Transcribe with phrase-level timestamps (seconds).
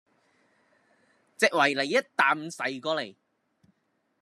[1.37, 3.15] 隻維尼一啖噬過嚟